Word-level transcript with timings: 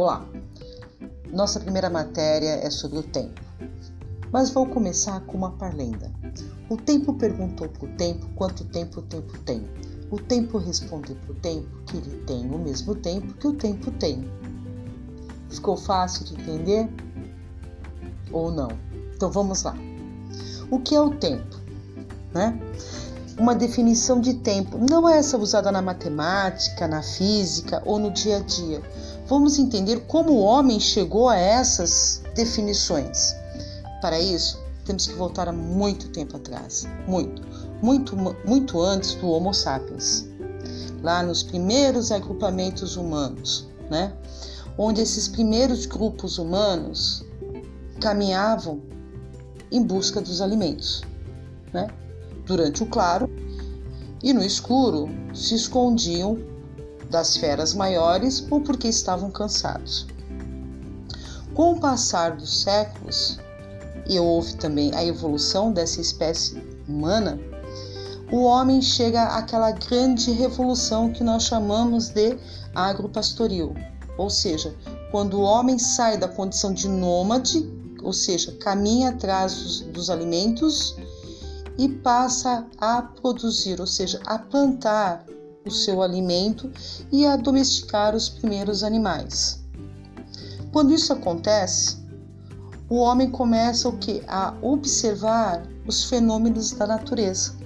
Olá! 0.00 0.26
Nossa 1.30 1.60
primeira 1.60 1.90
matéria 1.90 2.52
é 2.66 2.70
sobre 2.70 3.00
o 3.00 3.02
tempo. 3.02 3.38
Mas 4.32 4.48
vou 4.48 4.64
começar 4.64 5.20
com 5.26 5.36
uma 5.36 5.50
parlenda. 5.50 6.10
O 6.70 6.76
tempo 6.78 7.12
perguntou 7.12 7.68
para 7.68 7.84
o 7.84 7.96
tempo 7.96 8.26
quanto 8.34 8.64
tempo 8.64 9.00
o 9.00 9.02
tempo 9.02 9.38
tem. 9.40 9.62
O 10.10 10.16
tempo 10.18 10.56
respondeu 10.56 11.14
para 11.16 11.32
o 11.32 11.34
tempo 11.34 11.68
que 11.84 11.98
ele 11.98 12.16
tem 12.24 12.50
o 12.50 12.58
mesmo 12.58 12.94
tempo 12.94 13.34
que 13.34 13.46
o 13.46 13.52
tempo 13.52 13.90
tem. 13.90 14.24
Ficou 15.50 15.76
fácil 15.76 16.24
de 16.24 16.32
entender? 16.32 16.88
Ou 18.32 18.50
não? 18.50 18.68
Então 19.14 19.30
vamos 19.30 19.64
lá. 19.64 19.74
O 20.70 20.78
que 20.78 20.94
é 20.94 21.00
o 21.02 21.10
tempo? 21.10 21.56
Né? 22.32 22.58
Uma 23.40 23.54
definição 23.54 24.20
de 24.20 24.34
tempo, 24.34 24.76
não 24.76 25.08
é 25.08 25.16
essa 25.16 25.38
usada 25.38 25.72
na 25.72 25.80
matemática, 25.80 26.86
na 26.86 27.02
física 27.02 27.82
ou 27.86 27.98
no 27.98 28.10
dia 28.10 28.36
a 28.36 28.40
dia. 28.40 28.82
Vamos 29.26 29.58
entender 29.58 30.00
como 30.00 30.32
o 30.32 30.40
homem 30.40 30.78
chegou 30.78 31.26
a 31.26 31.38
essas 31.38 32.22
definições. 32.34 33.34
Para 34.02 34.20
isso, 34.20 34.60
temos 34.84 35.06
que 35.06 35.14
voltar 35.14 35.48
a 35.48 35.52
muito 35.52 36.10
tempo 36.10 36.36
atrás, 36.36 36.86
muito, 37.08 37.40
muito, 37.82 38.14
muito 38.44 38.78
antes 38.78 39.14
do 39.14 39.30
Homo 39.30 39.54
sapiens, 39.54 40.26
lá 41.02 41.22
nos 41.22 41.42
primeiros 41.42 42.12
agrupamentos 42.12 42.96
humanos, 42.96 43.66
né? 43.90 44.12
Onde 44.76 45.00
esses 45.00 45.26
primeiros 45.26 45.86
grupos 45.86 46.36
humanos 46.36 47.24
caminhavam 48.02 48.82
em 49.72 49.82
busca 49.82 50.20
dos 50.20 50.42
alimentos, 50.42 51.02
né? 51.72 51.88
Durante 52.50 52.82
o 52.82 52.86
claro 52.86 53.30
e 54.20 54.32
no 54.32 54.44
escuro 54.44 55.08
se 55.32 55.54
escondiam 55.54 56.36
das 57.08 57.36
feras 57.36 57.74
maiores 57.74 58.44
ou 58.50 58.60
porque 58.60 58.88
estavam 58.88 59.30
cansados. 59.30 60.04
Com 61.54 61.74
o 61.74 61.80
passar 61.80 62.36
dos 62.36 62.62
séculos, 62.62 63.38
e 64.04 64.18
houve 64.18 64.56
também 64.56 64.92
a 64.96 65.04
evolução 65.04 65.72
dessa 65.72 66.00
espécie 66.00 66.60
humana, 66.88 67.38
o 68.32 68.42
homem 68.42 68.82
chega 68.82 69.22
àquela 69.22 69.70
grande 69.70 70.32
revolução 70.32 71.12
que 71.12 71.22
nós 71.22 71.44
chamamos 71.44 72.08
de 72.08 72.36
agropastoril, 72.74 73.76
ou 74.18 74.28
seja, 74.28 74.74
quando 75.12 75.34
o 75.34 75.42
homem 75.42 75.78
sai 75.78 76.18
da 76.18 76.26
condição 76.26 76.74
de 76.74 76.88
nômade, 76.88 77.64
ou 78.02 78.12
seja, 78.12 78.50
caminha 78.58 79.10
atrás 79.10 79.54
dos, 79.54 79.80
dos 79.82 80.10
alimentos 80.10 80.96
e 81.80 81.88
passa 81.88 82.66
a 82.78 83.00
produzir, 83.00 83.80
ou 83.80 83.86
seja, 83.86 84.20
a 84.26 84.38
plantar 84.38 85.24
o 85.64 85.70
seu 85.70 86.02
alimento 86.02 86.70
e 87.10 87.24
a 87.24 87.36
domesticar 87.36 88.14
os 88.14 88.28
primeiros 88.28 88.84
animais. 88.84 89.64
Quando 90.72 90.92
isso 90.92 91.10
acontece, 91.10 91.96
o 92.86 92.96
homem 92.96 93.30
começa 93.30 93.88
o 93.88 93.96
que? 93.96 94.22
A 94.28 94.54
observar 94.60 95.66
os 95.86 96.04
fenômenos 96.04 96.70
da 96.72 96.86
natureza. 96.86 97.56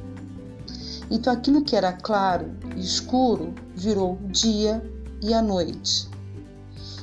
Então 1.11 1.33
aquilo 1.33 1.65
que 1.65 1.75
era 1.75 1.93
claro 1.93 2.55
e 2.77 2.81
escuro 2.81 3.53
virou 3.75 4.17
dia 4.31 4.81
e 5.21 5.35
a 5.35 5.43
noite. 5.43 6.09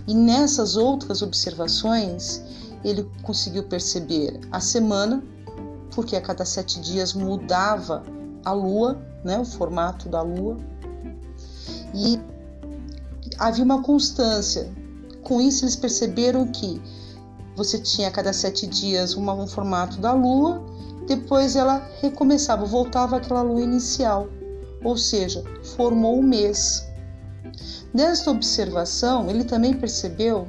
E 0.08 0.14
nessas 0.14 0.78
outras 0.78 1.22
observações, 1.22 2.42
ele 2.86 3.06
conseguiu 3.22 3.64
perceber 3.64 4.40
a 4.50 4.62
semana 4.62 5.22
porque 5.94 6.16
a 6.16 6.22
cada 6.22 6.46
sete 6.46 6.80
dias 6.80 7.14
mudava 7.14 8.04
a 8.44 8.52
lua, 8.52 9.02
né, 9.24 9.40
o 9.40 9.46
formato 9.46 10.10
da 10.10 10.22
lua, 10.22 10.58
e 11.94 12.20
havia 13.38 13.64
uma 13.64 13.82
constância. 13.82 14.72
Com 15.24 15.40
isso, 15.40 15.66
eles 15.66 15.76
perceberam 15.76 16.48
que 16.48 16.82
você 17.56 17.78
tinha 17.78 18.08
a 18.08 18.12
cada 18.12 18.34
sete 18.34 18.66
dias 18.66 19.14
uma, 19.14 19.34
um 19.34 19.48
formato 19.48 20.00
da 20.00 20.14
lua, 20.14 20.64
depois 21.08 21.56
ela 21.56 21.86
recomeçava, 22.00 22.66
voltava 22.66 23.18
àquela 23.18 23.42
lua 23.42 23.62
inicial, 23.62 24.28
ou 24.84 24.98
seja, 24.98 25.44
formou 25.76 26.18
um 26.18 26.24
mês. 26.24 26.88
Nesta 27.94 28.32
observação, 28.32 29.30
ele 29.30 29.44
também 29.44 29.74
percebeu 29.74 30.48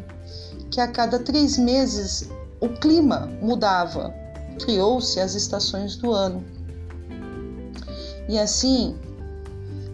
que 0.70 0.80
a 0.80 0.88
cada 0.88 1.18
três 1.18 1.58
meses 1.58 2.28
o 2.60 2.68
clima 2.68 3.28
mudava, 3.42 4.14
criou-se 4.58 5.18
as 5.20 5.34
estações 5.34 5.96
do 5.96 6.12
ano. 6.12 6.44
E 8.28 8.38
assim, 8.38 8.96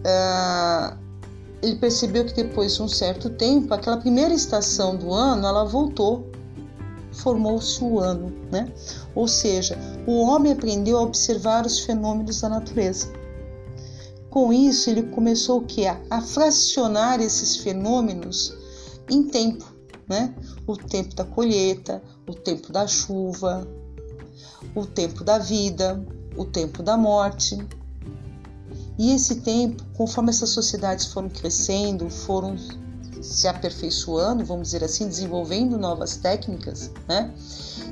uh, 0.05 0.97
ele 1.61 1.75
percebeu 1.75 2.25
que 2.25 2.33
depois 2.33 2.75
de 2.75 2.81
um 2.81 2.87
certo 2.87 3.29
tempo, 3.29 3.73
aquela 3.73 3.97
primeira 3.97 4.33
estação 4.33 4.95
do 4.95 5.13
ano, 5.13 5.45
ela 5.45 5.65
voltou, 5.65 6.29
formou-se 7.11 7.83
o 7.83 7.99
ano, 7.99 8.33
né? 8.51 8.71
Ou 9.13 9.27
seja, 9.27 9.77
o 10.07 10.21
homem 10.21 10.53
aprendeu 10.53 10.97
a 10.97 11.01
observar 11.01 11.65
os 11.65 11.79
fenômenos 11.79 12.39
da 12.39 12.49
natureza. 12.49 13.11
Com 14.29 14.53
isso, 14.53 14.89
ele 14.89 15.03
começou 15.03 15.59
o 15.59 15.65
que? 15.65 15.85
A 15.87 16.21
fracionar 16.21 17.19
esses 17.19 17.57
fenômenos 17.57 18.55
em 19.09 19.23
tempo, 19.23 19.65
né? 20.07 20.33
O 20.67 20.77
tempo 20.77 21.15
da 21.15 21.25
colheita, 21.25 22.01
o 22.27 22.33
tempo 22.33 22.71
da 22.71 22.85
chuva, 22.85 23.67
o 24.79 24.85
tempo 24.85 25.23
da 25.23 25.37
vida, 25.37 26.03
o 26.35 26.45
tempo 26.45 26.81
da 26.81 26.97
morte. 26.97 27.57
E 28.97 29.13
esse 29.13 29.35
tempo, 29.41 29.83
conforme 29.95 30.29
essas 30.29 30.49
sociedades 30.49 31.05
foram 31.05 31.29
crescendo, 31.29 32.09
foram 32.09 32.55
se 33.21 33.47
aperfeiçoando, 33.47 34.45
vamos 34.45 34.69
dizer 34.69 34.83
assim, 34.83 35.07
desenvolvendo 35.07 35.77
novas 35.77 36.17
técnicas, 36.17 36.91
né? 37.07 37.33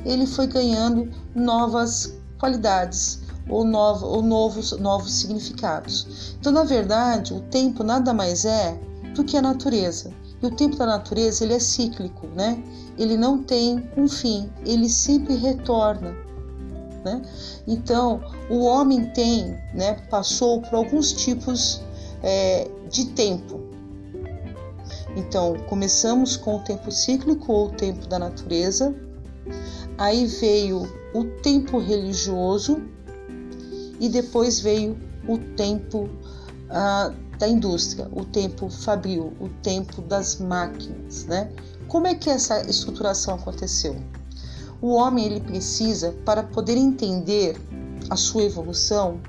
Ele 0.06 0.26
foi 0.26 0.48
ganhando 0.48 1.12
novas 1.36 2.14
qualidades 2.40 3.20
ou, 3.50 3.64
novo, 3.64 4.06
ou 4.06 4.22
novos, 4.22 4.72
novos 4.80 5.14
significados. 5.14 6.36
Então, 6.40 6.52
na 6.52 6.64
verdade, 6.64 7.34
o 7.34 7.42
tempo 7.42 7.84
nada 7.84 8.14
mais 8.14 8.46
é 8.46 8.80
do 9.16 9.24
que 9.24 9.38
a 9.38 9.42
natureza. 9.42 10.12
E 10.42 10.46
o 10.46 10.52
tempo 10.52 10.76
da 10.76 10.86
natureza 10.86 11.44
ele 11.44 11.54
é 11.54 11.60
cíclico, 11.60 12.28
né? 12.28 12.62
Ele 12.98 13.18
não 13.18 13.42
tem 13.42 13.90
um 13.98 14.08
fim, 14.08 14.50
ele 14.66 14.90
sempre 14.90 15.36
retorna. 15.36 16.16
Né? 17.08 17.22
Então, 17.66 18.22
o 18.50 18.66
homem 18.66 19.06
tem, 19.12 19.58
né, 19.74 19.94
passou 20.10 20.62
por 20.62 20.76
alguns 20.76 21.14
tipos 21.14 21.82
é, 22.22 22.68
de 22.90 23.06
tempo. 23.08 23.62
Então, 25.16 25.56
começamos 25.68 26.36
com 26.36 26.58
o 26.58 26.60
tempo 26.60 26.92
cíclico 26.92 27.52
ou 27.52 27.68
o 27.68 27.72
tempo 27.72 28.08
da 28.08 28.20
natureza, 28.20 28.94
aí 29.98 30.28
veio 30.28 30.88
o 31.14 31.24
tempo 31.42 31.80
religioso 31.80 32.82
e 34.00 34.10
depois 34.10 34.60
veio 34.60 34.98
o 35.28 35.38
tempo 35.56 36.10
ah, 36.70 37.12
da 37.40 37.48
indústria, 37.48 38.08
o 38.12 38.26
tempo 38.26 38.70
fabril, 38.70 39.34
o 39.40 39.50
tempo 39.64 40.02
das 40.02 40.40
máquinas, 40.40 41.26
né? 41.26 41.52
Como 41.88 42.06
é 42.06 42.14
que 42.14 42.30
essa 42.30 42.62
estruturação 42.70 43.36
aconteceu? 43.36 43.96
O 44.82 44.94
homem 44.94 45.26
ele 45.26 45.42
precisa, 45.42 46.16
para 46.24 46.44
poder 46.44 46.78
entender 46.78 47.60
a 48.10 48.16
sua 48.16 48.44
evolução, 48.44 49.20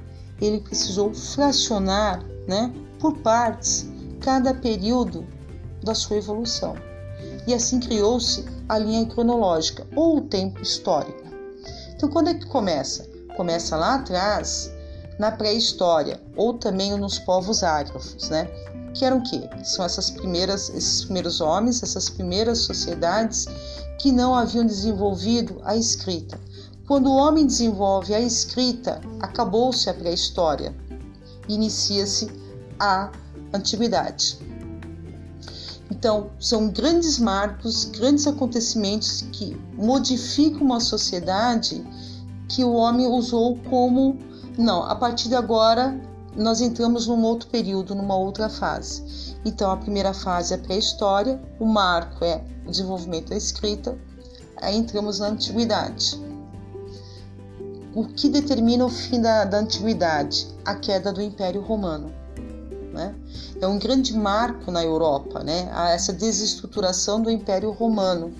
ele 0.40 0.60
precisou 0.60 1.12
fracionar, 1.14 2.22
né, 2.46 2.72
por 2.98 3.16
partes, 3.18 3.88
cada 4.20 4.54
período 4.54 5.26
da 5.82 5.94
sua 5.94 6.16
evolução. 6.16 6.76
E 7.46 7.54
assim 7.54 7.80
criou-se 7.80 8.44
a 8.68 8.78
linha 8.78 9.06
cronológica 9.06 9.86
ou 9.96 10.18
o 10.18 10.20
tempo 10.22 10.60
histórico. 10.60 11.24
Então, 11.94 12.08
quando 12.08 12.28
é 12.28 12.34
que 12.34 12.46
começa? 12.46 13.08
Começa 13.36 13.76
lá 13.76 13.94
atrás, 13.94 14.70
na 15.18 15.32
pré-história, 15.32 16.20
ou 16.36 16.54
também 16.54 16.96
nos 16.96 17.18
povos 17.18 17.62
ágrafos, 17.62 18.28
né? 18.28 18.44
Que 18.94 19.04
eram 19.04 19.18
o 19.18 19.22
quê? 19.22 19.48
São 19.64 19.84
essas 19.84 20.10
primeiras, 20.10 20.70
esses 20.70 21.04
primeiros 21.04 21.40
homens, 21.40 21.82
essas 21.82 22.08
primeiras 22.08 22.58
sociedades 22.58 23.46
que 23.98 24.12
não 24.12 24.34
haviam 24.34 24.64
desenvolvido 24.64 25.60
a 25.64 25.76
escrita. 25.76 26.38
Quando 26.86 27.08
o 27.10 27.16
homem 27.16 27.46
desenvolve 27.46 28.14
a 28.14 28.20
escrita, 28.20 29.00
acabou-se 29.20 29.90
a 29.90 29.94
pré-história, 29.94 30.74
inicia-se 31.48 32.30
a 32.78 33.10
antiguidade. 33.52 34.38
Então, 35.90 36.30
são 36.38 36.68
grandes 36.68 37.18
marcos, 37.18 37.84
grandes 37.86 38.26
acontecimentos 38.26 39.22
que 39.32 39.56
modificam 39.74 40.62
uma 40.62 40.80
sociedade 40.80 41.84
que 42.48 42.62
o 42.62 42.72
homem 42.72 43.06
usou 43.06 43.58
como 43.68 44.16
não, 44.58 44.82
a 44.82 44.96
partir 44.96 45.28
de 45.28 45.36
agora 45.36 45.96
nós 46.34 46.60
entramos 46.60 47.06
num 47.06 47.22
outro 47.22 47.48
período, 47.48 47.94
numa 47.94 48.16
outra 48.16 48.48
fase. 48.48 49.36
Então, 49.44 49.70
a 49.70 49.76
primeira 49.76 50.12
fase 50.12 50.52
é 50.52 50.56
a 50.56 50.60
pré-história, 50.60 51.40
o 51.60 51.64
marco 51.64 52.24
é 52.24 52.42
o 52.66 52.70
desenvolvimento 52.70 53.30
da 53.30 53.36
escrita, 53.36 53.96
aí 54.56 54.76
entramos 54.76 55.20
na 55.20 55.28
antiguidade. 55.28 56.20
O 57.94 58.04
que 58.04 58.28
determina 58.28 58.84
o 58.84 58.90
fim 58.90 59.20
da, 59.20 59.44
da 59.44 59.58
antiguidade? 59.58 60.48
A 60.64 60.74
queda 60.74 61.12
do 61.12 61.22
Império 61.22 61.62
Romano. 61.62 62.12
Né? 62.92 63.14
É 63.60 63.66
um 63.66 63.78
grande 63.78 64.12
marco 64.12 64.72
na 64.72 64.82
Europa, 64.84 65.44
né? 65.44 65.70
essa 65.94 66.12
desestruturação 66.12 67.22
do 67.22 67.30
Império 67.30 67.70
Romano. 67.70 68.34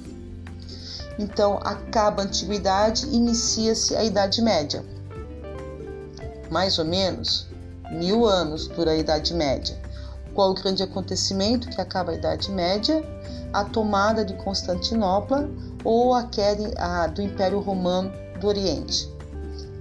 Então, 1.16 1.58
acaba 1.62 2.22
a 2.22 2.24
Antiguidade 2.24 3.06
e 3.06 3.16
inicia-se 3.16 3.94
a 3.94 4.02
Idade 4.02 4.42
Média. 4.42 4.84
Mais 6.50 6.78
ou 6.78 6.84
menos 6.84 7.46
mil 7.90 8.26
anos 8.26 8.68
dura 8.68 8.92
a 8.92 8.96
Idade 8.96 9.34
Média. 9.34 9.76
Qual 10.34 10.50
o 10.50 10.54
grande 10.54 10.82
acontecimento 10.82 11.68
que 11.68 11.80
acaba 11.80 12.12
a 12.12 12.14
Idade 12.14 12.50
Média? 12.50 13.02
A 13.52 13.64
tomada 13.64 14.24
de 14.24 14.34
Constantinopla 14.34 15.48
ou 15.84 16.14
a 16.14 16.24
queda 16.24 17.08
do 17.08 17.22
Império 17.22 17.60
Romano 17.60 18.12
do 18.40 18.46
Oriente. 18.46 19.12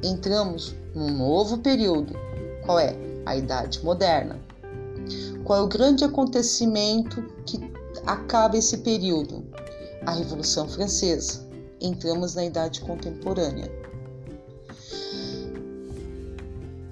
Entramos 0.04 0.74
num 0.96 1.12
novo 1.12 1.58
período. 1.60 2.14
Qual 2.66 2.80
é? 2.80 2.96
A 3.26 3.36
Idade 3.36 3.84
Moderna. 3.84 4.40
Qual 5.44 5.60
é 5.60 5.62
o 5.62 5.68
grande 5.68 6.04
acontecimento 6.04 7.22
que 7.46 7.72
acaba 8.06 8.58
esse 8.58 8.80
período? 8.80 9.46
A 10.06 10.12
Revolução 10.12 10.68
Francesa. 10.68 11.46
Entramos 11.80 12.36
na 12.36 12.46
Idade 12.46 12.82
Contemporânea. 12.82 13.72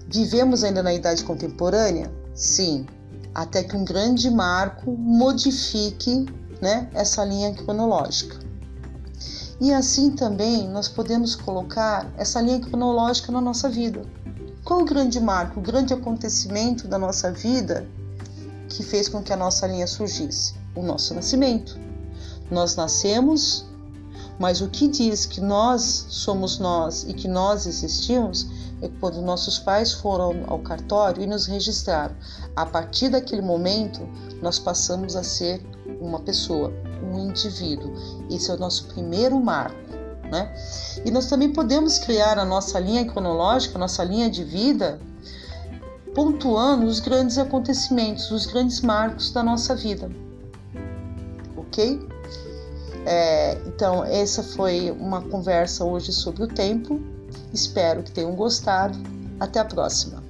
Vivemos 0.07 0.63
ainda 0.63 0.83
na 0.83 0.93
Idade 0.93 1.23
Contemporânea? 1.23 2.11
Sim, 2.33 2.85
até 3.33 3.63
que 3.63 3.75
um 3.75 3.83
grande 3.83 4.29
marco 4.29 4.91
modifique 4.91 6.25
né, 6.61 6.89
essa 6.93 7.25
linha 7.25 7.53
cronológica. 7.53 8.39
E 9.59 9.73
assim 9.73 10.11
também 10.11 10.67
nós 10.69 10.87
podemos 10.87 11.33
colocar 11.35 12.11
essa 12.17 12.41
linha 12.41 12.59
cronológica 12.59 13.31
na 13.31 13.41
nossa 13.41 13.69
vida. 13.69 14.01
Qual 14.63 14.81
o 14.81 14.85
grande 14.85 15.19
marco, 15.19 15.59
o 15.59 15.63
grande 15.63 15.93
acontecimento 15.93 16.87
da 16.87 16.97
nossa 16.97 17.31
vida 17.31 17.87
que 18.69 18.83
fez 18.83 19.07
com 19.07 19.23
que 19.23 19.31
a 19.31 19.37
nossa 19.37 19.65
linha 19.65 19.87
surgisse? 19.87 20.55
O 20.75 20.81
nosso 20.81 21.13
nascimento. 21.13 21.79
Nós 22.51 22.75
nascemos, 22.75 23.65
mas 24.37 24.61
o 24.61 24.67
que 24.67 24.87
diz 24.87 25.25
que 25.25 25.39
nós 25.39 26.05
somos 26.09 26.59
nós 26.59 27.05
e 27.07 27.13
que 27.13 27.27
nós 27.27 27.65
existimos 27.65 28.47
é 28.81 28.89
quando 28.99 29.21
nossos 29.21 29.59
pais 29.59 29.93
foram 29.93 30.43
ao 30.47 30.59
cartório 30.59 31.23
e 31.23 31.27
nos 31.27 31.45
registraram. 31.45 32.15
A 32.55 32.65
partir 32.65 33.09
daquele 33.09 33.41
momento, 33.41 34.01
nós 34.41 34.59
passamos 34.59 35.15
a 35.15 35.23
ser 35.23 35.65
uma 35.99 36.19
pessoa, 36.19 36.73
um 37.03 37.19
indivíduo. 37.19 37.93
Esse 38.29 38.51
é 38.51 38.53
o 38.53 38.57
nosso 38.57 38.85
primeiro 38.87 39.39
marco. 39.39 39.77
Né? 40.31 40.53
E 41.05 41.11
nós 41.11 41.27
também 41.27 41.53
podemos 41.53 41.99
criar 41.99 42.37
a 42.39 42.45
nossa 42.45 42.79
linha 42.79 43.05
cronológica, 43.05 43.77
a 43.77 43.79
nossa 43.79 44.03
linha 44.03 44.29
de 44.29 44.43
vida, 44.43 44.99
pontuando 46.15 46.85
os 46.85 46.99
grandes 46.99 47.37
acontecimentos, 47.37 48.31
os 48.31 48.45
grandes 48.45 48.81
marcos 48.81 49.31
da 49.31 49.43
nossa 49.43 49.75
vida. 49.75 50.09
Ok? 51.55 52.07
É, 53.05 53.57
então, 53.67 54.03
essa 54.03 54.41
foi 54.41 54.91
uma 54.91 55.21
conversa 55.21 55.85
hoje 55.85 56.11
sobre 56.11 56.43
o 56.43 56.47
tempo. 56.47 56.99
Espero 57.53 58.01
que 58.01 58.11
tenham 58.11 58.35
gostado. 58.35 58.97
Até 59.39 59.59
a 59.59 59.65
próxima! 59.65 60.24